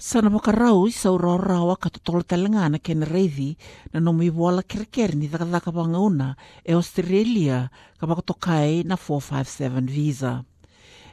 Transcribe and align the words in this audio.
Sana 0.00 0.32
wakarau 0.32 0.88
i 0.88 0.92
sau 0.96 1.20
rawa 1.20 1.76
ka 1.76 1.92
totolo 1.92 2.24
talanga 2.24 2.64
na 2.72 2.80
kena 2.80 3.04
reithi 3.04 3.52
na 3.92 4.00
nomu 4.00 4.24
i 4.24 4.32
wala 4.32 4.64
kerekere 4.64 5.12
ni 5.12 5.28
dhakadhaka 5.28 5.68
pangauna 5.68 6.40
e 6.64 6.72
Australia 6.72 7.68
ka 8.00 8.08
pakotokai 8.08 8.80
na 8.88 8.96
457 8.96 9.92
visa. 9.92 10.40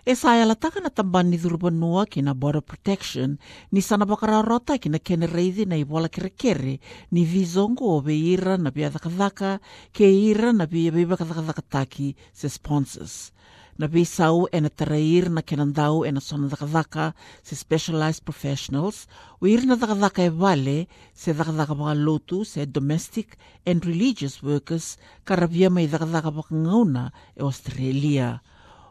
E 0.08 0.16
sa 0.16 0.40
ala 0.40 0.56
taka 0.56 0.80
na 0.80 0.88
tambani 0.88 1.36
dhurubanua 1.36 2.08
ki 2.08 2.24
na 2.24 2.32
Border 2.32 2.64
Protection 2.64 3.36
ni 3.76 3.84
sana 3.84 4.08
wakararota 4.08 4.80
ki 4.80 4.88
na 4.88 5.04
kena 5.04 5.28
reithi 5.28 5.68
na 5.68 5.76
i 5.76 5.84
wala 5.84 6.08
kerekere 6.08 6.80
ni 7.12 7.28
vizongo 7.28 7.92
o 7.92 8.00
be 8.00 8.16
ira 8.16 8.56
na 8.56 8.72
bia 8.72 8.88
dhakadhaka 8.88 9.60
ke 9.92 10.08
ira 10.08 10.56
na 10.56 10.64
bia 10.64 10.96
bia 10.96 11.12
dhakadhaka 11.12 11.60
taki 11.60 12.16
se 12.32 12.48
sponsors 12.48 13.36
na 13.78 13.88
visau 13.88 14.50
e 14.52 14.58
na 14.62 14.70
tarair 14.70 15.30
na 15.30 15.42
kenandau 15.42 16.06
e 16.06 16.12
na 16.12 16.22
sona 16.22 16.48
dhakadhaka 16.50 17.14
se 17.44 17.56
specialized 17.56 18.26
professionals, 18.26 19.08
o 19.42 19.48
ir 19.48 19.66
na 19.66 19.76
dhakadhaka 19.78 20.26
e 20.26 20.30
vale 20.30 20.88
se 21.14 21.34
dhakadhaka 21.34 21.74
mga 21.78 21.96
lotu 22.02 22.46
se 22.46 22.66
domestic 22.66 23.38
and 23.66 23.86
religious 23.86 24.42
workers 24.42 24.98
karabia 25.26 25.70
mai 25.70 25.86
dhakadhaka 25.86 26.34
mga 26.34 26.54
ngauna 26.64 27.06
e 27.38 27.42
Australia. 27.46 28.42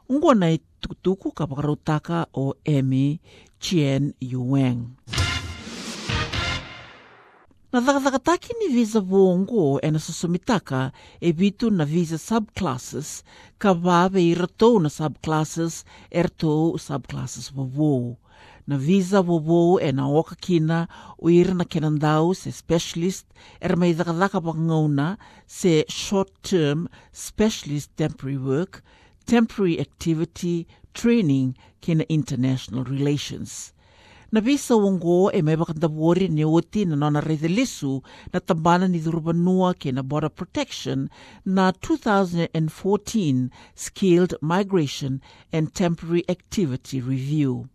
Ungwa 0.06 0.38
na 0.38 0.54
tukutuku 0.80 1.34
ka 1.34 1.50
pakarutaka 1.50 2.30
o 2.30 2.54
Emi 2.62 3.18
Chien 3.58 4.14
Yueng. 4.22 5.15
Na 7.72 7.80
dhakadhakataki 7.80 8.54
ni 8.58 8.68
visa 8.74 9.00
vongo 9.00 9.80
e 9.82 9.90
na 9.90 9.98
susumitaka 9.98 10.92
e 11.20 11.32
vitu 11.32 11.70
na 11.70 11.84
visa 11.84 12.18
subclasses 12.18 13.24
ka 13.58 13.74
vawe 13.74 14.22
i 14.22 14.34
ratou 14.38 14.78
na 14.78 14.88
subclasses 14.88 15.84
e 16.08 16.22
ratou 16.22 16.78
subclasses 16.78 17.50
vovo. 17.50 18.16
Na 18.68 18.76
visa 18.78 19.20
vovo 19.20 19.80
e 19.82 19.90
na 19.92 20.06
oka 20.06 20.36
kina 20.36 20.86
o 21.18 21.28
ira 21.28 21.54
na 21.54 21.64
kenandau 21.64 22.34
se 22.34 22.52
specialist 22.52 23.26
e 23.60 23.66
mai 23.74 23.92
dhakadhaka 23.98 24.40
pangauna 24.40 25.18
se 25.46 25.84
short-term 25.88 26.86
specialist 27.12 27.90
temporary 27.96 28.38
work, 28.38 28.80
temporary 29.26 29.80
activity, 29.80 30.68
training 30.94 31.56
kina 31.80 32.04
international 32.08 32.84
relations 32.84 33.74
na 34.32 34.40
visa 34.40 34.74
wongo 34.76 35.32
e 35.32 35.42
mai 35.42 35.56
wakandawori 35.56 36.28
ni 36.28 36.44
oti 36.44 36.84
na 36.84 36.96
nona 36.96 37.20
reithe 37.20 37.48
lisu 37.48 38.02
na 38.32 38.40
tambana 38.40 38.88
ni 38.88 38.98
dhurubanua 38.98 39.74
ke 39.74 39.92
na 39.92 40.02
Border 40.02 40.30
Protection 40.30 41.08
na 41.44 41.70
2014 41.70 43.48
Skilled 43.74 44.34
Migration 44.42 45.20
and 45.52 45.72
Temporary 45.72 46.24
Activity 46.28 47.00
Review. 47.00 47.66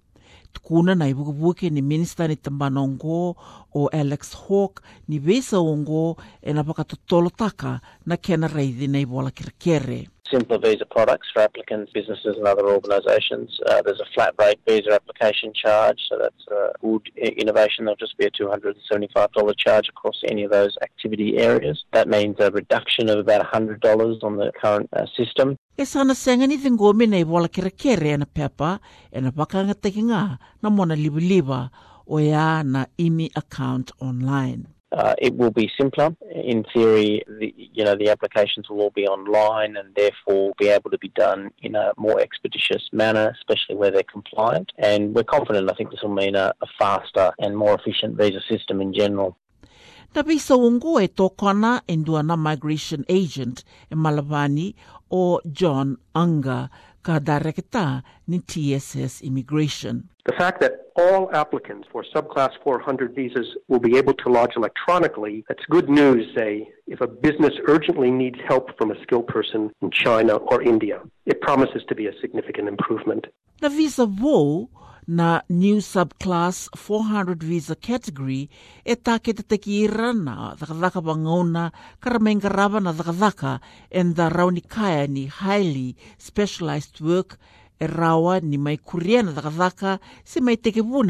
Tukuna 0.54 0.96
na 0.96 1.08
ivukuvuke 1.08 1.70
ni 1.70 1.82
minista 1.82 2.28
ni 2.28 2.36
tambana 2.36 2.82
ongo 2.82 3.36
o 3.74 3.88
Alex 3.88 4.36
hawk 4.48 4.82
ni 5.08 5.20
visa 5.20 5.60
ongo 5.60 6.18
e 6.42 6.54
na 6.54 6.64
pakatotolotaka 6.64 7.82
na 8.06 8.18
kena 8.18 8.48
reithi 8.48 8.88
na 8.88 9.00
ivola 9.00 9.32
kirekere. 9.32 10.10
Simpler 10.30 10.58
visa 10.58 10.86
products 10.86 11.28
for 11.34 11.42
applicants, 11.42 11.92
businesses, 11.94 12.38
and 12.38 12.48
other 12.48 12.68
organisations. 12.68 13.60
Uh, 13.68 13.82
there's 13.82 14.00
a 14.00 14.06
flat 14.14 14.34
rate 14.40 14.60
visa 14.68 14.94
application 14.94 15.54
charge, 15.54 16.00
so 16.10 16.18
that's 16.18 16.46
a 16.52 16.74
good 16.82 17.10
innovation. 17.18 17.86
There'll 17.86 17.96
just 17.96 18.18
be 18.18 18.26
a 18.26 18.32
$275 18.32 19.58
charge 19.58 19.90
across 19.90 20.22
any 20.28 20.44
of 20.44 20.52
those 20.52 20.78
activity 20.82 21.38
areas. 21.38 21.84
That 21.94 22.08
means 22.08 22.38
a 22.40 22.52
reduction 22.52 23.10
of 23.10 23.20
about 23.20 23.46
$100 23.52 24.24
on 24.24 24.38
the 24.38 24.52
current 24.62 24.90
uh, 24.94 25.06
system. 25.18 25.58
E 25.78 25.86
sana 25.86 26.16
senga 26.16 26.48
ni 26.48 26.58
thingomi 26.58 27.08
na 27.08 27.18
ibola 27.18 27.48
kirekere 27.48 28.18
na 28.18 28.26
pepa 28.26 28.80
e 29.12 29.22
na 29.22 29.32
pakanga 29.32 29.74
tekinga 29.74 30.38
na 30.62 30.70
mona 30.70 30.96
liba 30.96 31.70
o 32.08 32.20
ya 32.20 32.64
na 32.64 32.86
imi 32.98 33.32
account 33.36 33.92
online. 34.00 34.68
Uh, 34.92 35.16
it 35.18 35.34
will 35.36 35.52
be 35.52 35.72
simpler. 35.80 36.16
In 36.34 36.66
theory, 36.74 37.24
the, 37.40 37.54
you 37.56 37.86
know, 37.86 37.96
the 37.96 38.10
applications 38.10 38.70
will 38.70 38.82
all 38.82 38.90
be 38.90 39.08
online 39.08 39.78
and 39.78 39.96
therefore 39.96 40.52
be 40.58 40.68
able 40.68 40.90
to 40.90 40.98
be 40.98 41.10
done 41.10 41.52
in 41.62 41.76
a 41.76 41.94
more 41.98 42.20
expeditious 42.20 42.90
manner, 42.92 43.34
especially 43.40 43.76
where 43.76 43.92
they're 43.92 44.04
compliant. 44.04 44.72
And 44.78 45.16
we're 45.16 45.24
confident, 45.24 45.72
I 45.72 45.76
think 45.76 45.92
this 45.92 46.02
will 46.02 46.14
mean 46.14 46.36
a, 46.36 46.54
a 46.62 46.68
faster 46.78 47.32
and 47.40 47.56
more 47.56 47.76
efficient 47.76 48.18
visa 48.18 48.42
system 48.50 48.82
in 48.82 48.94
general. 48.94 49.38
Na 50.14 50.24
visa 50.24 50.58
ungu 50.58 51.00
e 51.00 51.08
tokana 51.08 51.82
e 51.88 51.96
migration 51.96 53.06
agent 53.08 53.64
e 53.90 53.96
Malavani 53.96 54.76
o 55.10 55.40
John 55.50 55.96
Anga 56.14 56.70
ni 58.28 58.40
TSS 58.40 59.22
Immigration. 59.22 60.10
The 60.26 60.34
fact 60.38 60.62
that 60.62 60.74
all 60.96 61.30
applicants 61.34 61.88
for 61.92 62.06
subclass 62.16 62.52
400 62.64 63.16
visas 63.16 63.48
will 63.68 63.80
be 63.80 63.98
able 63.98 64.14
to 64.14 64.30
lodge 64.30 64.56
electronically, 64.56 65.44
that's 65.48 65.64
good 65.70 65.90
news, 65.90 66.26
say, 66.38 66.68
if 66.88 67.02
a 67.02 67.08
business 67.08 67.54
urgently 67.68 68.12
needs 68.12 68.40
help 68.48 68.78
from 68.78 68.92
a 68.92 69.02
skilled 69.02 69.28
person 69.28 69.72
in 69.82 69.90
China 69.92 70.36
or 70.36 70.62
India. 70.62 71.02
It 71.26 71.42
promises 71.42 71.82
to 71.90 71.96
be 71.96 72.08
a 72.08 72.14
significant 72.22 72.68
improvement. 72.68 73.26
Na 73.62 73.70
visa 73.70 74.06
vo 74.06 74.70
na 75.08 75.42
new 75.50 75.82
subclass 75.82 76.70
400 76.76 77.44
visa 77.44 77.76
category 77.76 78.50
e 78.86 78.96
take 78.96 79.34
te 79.34 79.44
teki 79.44 79.84
i 79.84 79.88
rana 79.88 80.56
dhakadhaka 80.60 81.02
bangauna 81.02 81.72
karamengarava 82.02 82.80
na 82.80 82.92
dhakadhaka 82.94 83.60
and 83.92 84.16
the 84.16 84.30
raunikaya 84.30 85.08
ni 85.08 85.26
highly 85.28 85.96
specialized 86.18 87.02
work 87.02 87.38
rawa 87.88 88.42
ni 88.42 88.58
na 88.58 88.78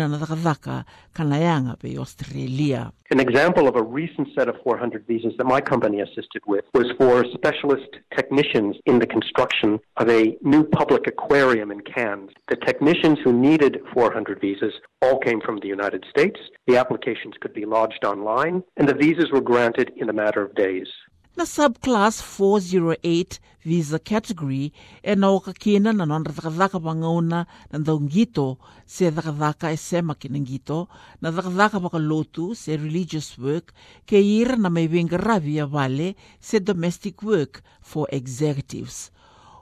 na 0.07 0.17
dhakadhaka 0.17 0.85
kanayanga 1.13 1.79
pe 1.79 1.97
Australia. 1.97 2.91
An 3.11 3.19
example 3.19 3.67
of 3.67 3.75
a 3.75 3.83
recent 3.83 4.29
set 4.33 4.47
of 4.47 4.55
400 4.63 5.05
visas 5.05 5.33
that 5.37 5.45
my 5.45 5.59
company 5.59 5.99
assisted 5.99 6.41
with 6.47 6.63
was 6.73 6.87
for 6.97 7.25
specialist 7.33 7.89
technicians 8.15 8.77
in 8.85 8.99
the 8.99 9.05
construction 9.05 9.79
of 9.97 10.09
a 10.09 10.37
new 10.41 10.63
public 10.63 11.07
aquarium 11.07 11.71
in 11.71 11.81
Cairns. 11.81 12.31
The 12.47 12.55
technicians 12.55 13.19
who 13.21 13.33
needed 13.33 13.81
400 13.93 14.39
visas 14.39 14.73
all 15.01 15.19
came 15.19 15.41
from 15.41 15.59
the 15.59 15.67
United 15.67 16.05
States. 16.09 16.39
The 16.67 16.77
applications 16.77 17.35
could 17.41 17.53
be 17.53 17.65
lodged 17.65 18.05
online, 18.05 18.63
and 18.77 18.87
the 18.87 18.95
visas 18.95 19.29
were 19.31 19.41
granted 19.41 19.91
in 19.97 20.09
a 20.09 20.13
matter 20.13 20.41
of 20.41 20.55
days. 20.55 20.87
Na 21.37 21.45
subclass 21.45 22.21
408 22.39 23.39
visa 23.63 23.99
category 23.99 24.73
e 25.03 25.15
na 25.15 25.29
oka 25.29 25.53
kina 25.53 25.93
na 25.93 26.05
nona 26.05 26.31
dhakadhaka 26.31 26.79
pangauna 26.79 27.45
na 27.71 27.79
ndaungito 27.79 28.57
se 28.85 29.09
dhakadhaka 29.09 29.71
e 29.71 29.77
sema 29.77 30.15
kina 30.15 30.39
ngito 30.39 30.87
na 31.21 31.31
dhakadhaka 31.31 31.79
paka 31.79 31.99
lotu 31.99 32.55
se 32.55 32.77
religious 32.77 33.37
work 33.37 33.71
ke 34.05 34.19
ira 34.19 34.55
na 34.57 34.69
mai 34.69 34.87
venga 34.87 35.17
ravi 35.17 35.59
a 35.59 35.65
vale 35.65 36.15
se 36.39 36.59
domestic 36.59 37.23
work 37.23 37.61
for 37.81 38.07
executives. 38.11 39.11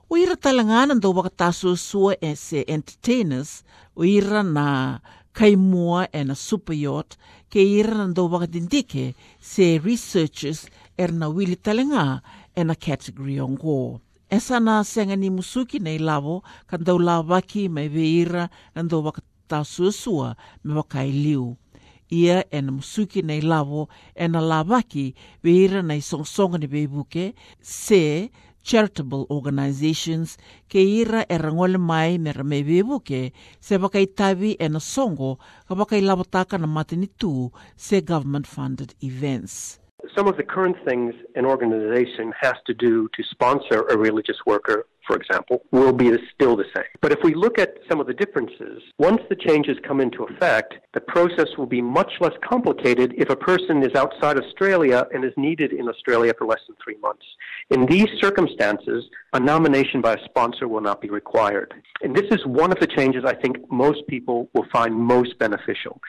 O 0.09 0.18
ira 0.18 0.35
talangana 0.35 0.96
ndau 0.96 1.13
waka 1.16 1.29
taso 1.29 1.75
sua 1.78 2.16
e 2.22 2.35
se 2.35 2.66
entertainers 2.68 3.63
o 3.96 4.06
ira 4.06 4.44
na 4.44 5.00
kaimua 5.34 6.08
e 6.12 6.24
na 6.24 6.35
super 6.35 6.74
yacht 6.75 7.18
ke 7.50 7.62
ira 7.62 7.94
na 7.94 8.08
ndau 8.08 8.31
waka 8.31 8.47
dindike 8.47 9.13
se 9.40 9.78
researchers 9.78 10.66
er 11.00 11.12
na 11.20 11.28
wili 11.36 11.56
talenga 11.56 12.22
e 12.56 12.62
na 12.64 12.76
category 12.76 13.40
ongo. 13.40 14.02
E 14.30 14.40
sana 14.40 14.84
senga 14.84 15.16
ni 15.16 15.30
musuki 15.30 15.80
nei 15.80 15.98
lavo 15.98 16.44
ka 16.68 16.76
ndau 16.78 17.00
la 17.00 17.16
waki 17.30 17.64
mai 17.76 17.88
veira 17.96 18.44
na 18.76 18.82
ndau 18.84 19.02
waka 19.06 19.22
ta 19.50 19.64
suasua 19.64 20.36
me 20.64 20.74
wakai 20.80 21.12
liu. 21.24 21.58
Ia 22.12 22.44
e 22.52 22.59
na 22.62 22.72
musuki 22.72 23.22
nei 23.24 23.42
lavo 23.42 23.88
e 24.16 24.28
na 24.28 24.40
la 24.42 24.59
waki 24.72 25.16
veira 25.44 25.82
na 25.82 25.96
isongsonga 25.96 26.58
ni 26.59 26.68
veibuke 26.68 27.34
se 27.62 28.30
charitable 28.62 29.26
organizations 29.30 30.38
ke 30.70 30.84
ira 31.02 31.23
e 31.29 31.38
rangole 31.38 31.79
mai 31.79 32.18
me 32.18 32.32
ra 32.32 32.44
me 32.44 32.59
vebuke 32.62 33.32
se 33.62 33.78
wakai 33.78 34.08
tavi 34.20 34.52
e 34.59 34.68
na 34.70 34.79
songo 34.79 35.40
ka 35.68 35.73
wakai 35.79 36.02
lavotaka 36.02 36.58
na 36.59 36.68
matini 36.68 37.08
tu 37.20 37.52
se 37.78 38.02
government 38.02 38.46
funded 38.46 38.94
events. 39.02 39.79
Some 40.16 40.28
of 40.28 40.37
the 40.37 40.43
current 40.43 40.78
things 40.85 41.13
an 41.35 41.46
organization 41.46 42.34
has 42.40 42.55
to 42.67 42.73
do 42.73 43.09
to 43.16 43.23
sponsor 43.31 43.85
a 43.90 43.97
religious 43.97 44.37
worker, 44.46 44.85
for 45.05 45.17
example, 45.17 45.61
will 45.72 45.91
be 45.91 46.09
still 46.34 46.55
the 46.55 46.63
same. 46.73 46.85
But 47.01 47.11
if 47.11 47.19
we 47.22 47.34
look 47.34 47.59
at 47.59 47.75
some 47.90 47.99
of 47.99 48.07
the 48.07 48.13
differences, 48.13 48.81
once 48.97 49.22
the 49.29 49.35
changes 49.35 49.78
come 49.85 49.99
into 49.99 50.23
effect, 50.23 50.75
the 50.93 51.01
process 51.01 51.49
will 51.57 51.66
be 51.66 51.81
much 51.81 52.13
less 52.22 52.34
complicated 52.47 53.13
if 53.17 53.29
a 53.29 53.35
person 53.35 53.84
is 53.84 53.93
outside 53.93 54.37
Australia 54.37 55.05
and 55.13 55.25
is 55.25 55.34
needed 55.35 55.73
in 55.73 55.90
Australia 55.90 56.34
for 56.37 56.47
less 56.47 56.61
than 56.67 56.78
three 56.81 56.97
months. 57.01 57.25
In 57.69 57.85
these 57.85 58.07
circumstances, 58.22 59.03
a 59.34 59.40
nomination 59.40 59.99
by 59.99 60.13
a 60.13 60.23
sponsor 60.23 60.69
will 60.69 60.81
not 60.81 61.01
be 61.01 61.09
required. 61.09 61.73
And 62.01 62.16
this 62.16 62.31
is 62.31 62.46
one 62.46 62.72
of 62.72 62.79
the 62.79 62.87
changes 62.87 63.25
I 63.25 63.35
think 63.35 63.57
most 63.69 64.07
people 64.07 64.49
will 64.53 64.66
find 64.72 64.96
most 64.96 65.37
beneficial. 65.40 65.99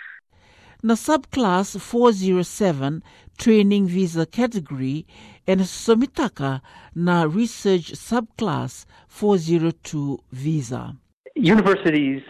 Now, 0.83 0.95
subclass 0.95 1.79
407 1.79 3.03
training 3.41 3.87
visa 3.87 4.27
category 4.27 5.07
and 5.47 5.61
somitaka 5.63 6.61
na 6.95 7.25
research 7.25 7.93
subclass 7.93 8.85
402 9.09 10.19
visa. 10.31 10.95
Universities 11.35 12.23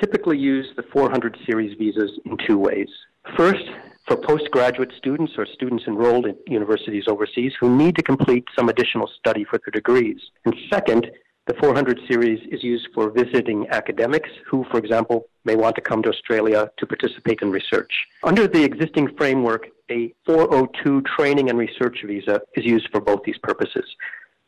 typically 0.00 0.36
use 0.36 0.66
the 0.76 0.82
400 0.82 1.38
series 1.46 1.78
visas 1.78 2.10
in 2.24 2.36
two 2.46 2.58
ways. 2.58 2.88
First, 3.36 3.64
for 4.08 4.16
postgraduate 4.16 4.92
students 4.98 5.34
or 5.38 5.46
students 5.46 5.84
enrolled 5.86 6.26
in 6.26 6.36
universities 6.48 7.04
overseas 7.06 7.52
who 7.60 7.76
need 7.76 7.94
to 7.96 8.02
complete 8.02 8.44
some 8.56 8.68
additional 8.68 9.08
study 9.18 9.44
for 9.44 9.58
their 9.58 9.72
degrees. 9.72 10.18
And 10.44 10.54
second, 10.68 11.10
the 11.46 11.54
400 11.54 12.00
series 12.08 12.40
is 12.50 12.64
used 12.64 12.88
for 12.92 13.10
visiting 13.10 13.68
academics 13.70 14.30
who, 14.50 14.64
for 14.70 14.78
example, 14.78 15.28
may 15.44 15.54
want 15.54 15.76
to 15.76 15.80
come 15.80 16.02
to 16.02 16.08
Australia 16.08 16.68
to 16.78 16.86
participate 16.86 17.40
in 17.40 17.52
research. 17.52 17.92
Under 18.24 18.48
the 18.48 18.64
existing 18.64 19.14
framework, 19.16 19.68
a 19.90 20.12
402 20.26 21.02
training 21.02 21.50
and 21.50 21.58
research 21.58 21.98
visa 22.06 22.40
is 22.54 22.64
used 22.64 22.88
for 22.90 23.00
both 23.00 23.22
these 23.24 23.38
purposes. 23.42 23.84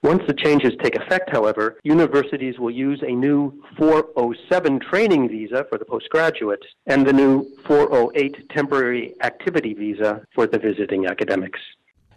Once 0.02 0.23
the 0.29 0.35
changes 0.35 0.73
take 0.81 0.94
effect, 0.94 1.29
however, 1.31 1.76
universities 1.82 2.58
will 2.58 2.70
use 2.70 3.02
a 3.02 3.11
new 3.11 3.52
407 3.76 4.79
training 4.79 5.29
visa 5.29 5.67
for 5.69 5.76
the 5.76 5.85
postgraduate 5.85 6.64
and 6.87 7.05
the 7.05 7.12
new 7.12 7.44
408 7.67 8.49
temporary 8.50 9.14
activity 9.23 9.75
visa 9.75 10.23
for 10.35 10.46
the 10.46 10.58
visiting 10.58 11.06
academics. 11.06 11.58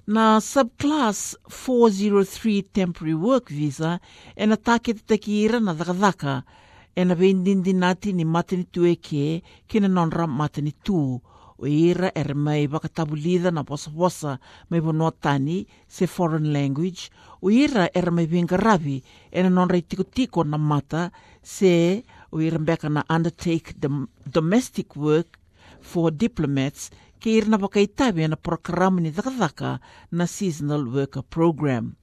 Now, 0.05 0.37
subclass 0.39 1.35
403 1.49 2.61
temporary 2.73 3.15
work 3.15 3.49
visa 3.49 3.99
e 4.37 4.45
na 4.45 4.55
take 4.55 4.93
te 4.93 5.01
takira 5.01 5.59
na 5.59 5.73
dhakadhaka 5.73 6.43
e 6.95 7.03
na 7.03 7.15
veindindinati 7.15 8.13
ni 8.13 8.25
matini 8.25 8.63
tueke 8.63 9.41
kina 9.67 9.87
nonra 9.87 10.27
matini 10.27 10.73
tu 10.83 11.21
o 11.61 11.67
ira 11.67 12.09
e 12.15 12.23
re 12.23 12.33
mai 12.33 12.67
wakatabulida 12.67 13.51
na 13.51 13.63
posa 13.63 14.39
mai 14.69 14.81
ponoa 14.81 15.11
tani 15.23 15.67
se 15.87 16.07
foreign 16.07 16.51
language 16.53 17.09
o 17.41 17.49
ira 17.51 17.85
e 17.93 18.01
re 18.01 18.11
mai 18.11 18.27
ravi 18.65 19.03
e 19.31 19.43
na 19.43 19.49
nonra 19.49 19.77
i 19.77 19.81
tiko 19.81 20.03
tiko 20.03 20.43
na 20.43 20.57
mata 20.57 21.11
se 21.43 22.03
o 22.31 22.41
ira 22.41 22.59
mbeka 22.59 22.89
na 22.89 23.05
undertake 23.09 23.73
domestic 24.25 24.95
work 24.95 25.37
for 25.81 26.11
diplomats 26.11 26.89
ke 27.21 27.29
irna 27.37 27.57
wakaitawe 27.61 28.27
na 28.27 28.35
programu 28.35 28.99
ni 28.99 29.11
dhakadhaka 29.13 29.79
na 30.11 30.25
Seasonal 30.25 30.87
Worker 30.89 31.21
Program. 31.23 31.93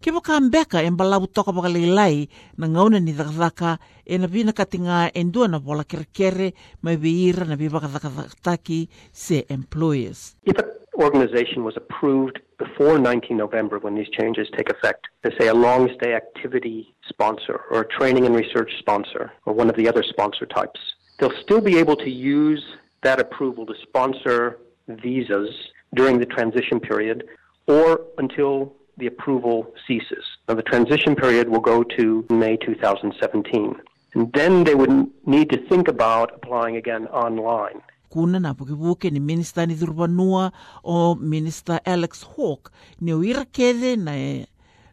Ke 0.00 0.08
e 0.08 0.90
toka 1.34 1.52
leilai 1.68 2.28
na 2.56 2.66
ngauna 2.68 3.00
ni 3.00 3.12
dhakadhaka 3.12 3.78
e 4.06 4.16
na 4.16 4.52
katinga 4.52 5.10
e 5.12 5.24
ndua 5.24 5.48
na 5.48 5.60
wala 5.60 5.84
kere 5.84 6.06
kere 6.10 6.54
mai 6.80 6.96
na 6.96 7.54
viva 7.54 7.80
kadhakataki 7.80 8.88
se 9.12 9.44
employers. 9.50 10.36
If 10.44 10.56
an 10.56 10.70
organization 10.96 11.64
was 11.64 11.76
approved 11.76 12.40
before 12.56 12.98
19 12.98 13.36
November 13.36 13.78
when 13.78 13.94
these 13.94 14.08
changes 14.08 14.48
take 14.56 14.70
effect, 14.70 15.06
to 15.22 15.32
say 15.38 15.48
a 15.48 15.54
long 15.54 15.90
stay 15.96 16.14
activity 16.14 16.94
sponsor 17.06 17.60
or 17.70 17.82
a 17.82 17.88
training 17.88 18.24
and 18.24 18.34
research 18.34 18.72
sponsor 18.78 19.30
or 19.44 19.52
one 19.52 19.68
of 19.68 19.76
the 19.76 19.86
other 19.86 20.02
sponsor 20.02 20.46
types, 20.46 20.80
they'll 21.18 21.42
still 21.42 21.60
be 21.60 21.76
able 21.76 21.96
to 21.96 22.08
use 22.08 22.64
that 23.02 23.20
approval 23.20 23.66
to 23.66 23.74
sponsor 23.82 24.56
visas 24.88 25.50
during 25.94 26.18
the 26.18 26.24
transition 26.24 26.80
period 26.80 27.28
or 27.66 28.00
until 28.16 28.79
the 29.00 29.06
approval 29.06 29.66
ceases. 29.86 30.24
Now, 30.46 30.54
the 30.54 30.62
transition 30.62 31.16
period 31.16 31.48
will 31.48 31.64
go 31.72 31.82
to 31.96 32.24
May 32.30 32.56
2017. 32.56 33.74
And 34.14 34.32
then 34.32 34.64
they 34.64 34.74
would 34.74 35.06
need 35.26 35.50
to 35.50 35.58
think 35.68 35.88
about 35.88 36.34
applying 36.34 36.76
again 36.76 37.06
online. 37.08 37.80
kuna 38.10 38.40
na 38.40 38.54
pukipuke 38.54 39.10
ni 39.10 39.20
minista 39.20 39.66
ni 39.66 39.74
dhurbanua 39.74 40.52
o 40.84 41.14
minista 41.14 41.80
Alex 41.84 42.26
Hawke 42.36 42.70
ni 43.00 43.14
uira 43.14 43.44
kele 43.44 43.96
na 43.96 44.16
e 44.18 44.46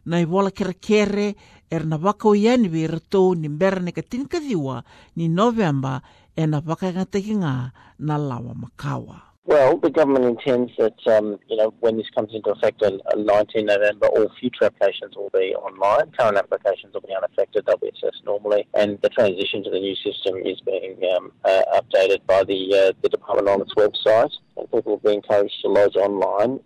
na 0.06 0.20
i 0.20 0.24
wala 0.24 0.50
kere 0.50 0.74
kere 0.74 1.34
er 1.70 1.84
na 1.86 1.96
waka 1.96 2.28
o 2.28 2.34
iani 2.34 2.68
vi 2.68 2.86
ratou 2.86 3.34
ni 3.34 3.48
mbera 3.48 3.80
ne 3.82 3.90
ka 3.92 4.02
tinkadhiwa 4.02 4.84
ni 5.16 5.28
November 5.28 6.00
e 6.36 6.46
na 6.46 6.62
waka 6.66 6.92
ngā 6.94 7.70
na 7.98 8.18
lawa 8.18 8.54
makawa. 8.54 9.27
Well, 9.48 9.78
the 9.78 9.88
government 9.88 10.26
intends 10.26 10.72
that 10.76 10.98
um, 11.06 11.38
you 11.48 11.56
know 11.56 11.72
when 11.80 11.96
this 11.96 12.10
comes 12.14 12.34
into 12.34 12.50
effect 12.50 12.82
on 12.82 13.00
19 13.16 13.64
November, 13.64 14.08
all 14.08 14.30
future 14.38 14.64
applications 14.64 15.16
will 15.16 15.30
be 15.32 15.54
online. 15.54 16.10
Current 16.18 16.36
applications 16.36 16.92
will 16.92 17.00
be 17.00 17.14
unaffected; 17.16 17.64
they'll 17.64 17.78
be 17.78 17.88
assessed 17.88 18.22
normally, 18.26 18.68
and 18.74 18.98
the 19.02 19.08
transition 19.08 19.64
to 19.64 19.70
the 19.70 19.80
new 19.80 19.96
system 19.96 20.36
is 20.44 20.60
being 20.60 21.00
um, 21.16 21.32
uh, 21.46 21.62
updated 21.80 22.26
by 22.26 22.44
the 22.44 22.60
uh, 22.74 22.92
the 23.00 23.08
department 23.08 23.48
on 23.48 23.62
its 23.62 23.72
website, 23.72 24.32
and 24.58 24.70
people 24.70 25.00
will 25.00 25.10
be 25.10 25.14
encouraged 25.14 25.54
to 25.62 25.68
lodge 25.68 25.96
online. 25.96 26.60